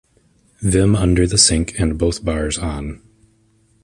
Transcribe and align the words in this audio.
Vim 0.63 0.95
under 0.95 1.27
the 1.27 1.37
sink 1.37 1.79
and 1.79 1.95
both 1.99 2.25
bars 2.25 2.57
on. 2.57 3.03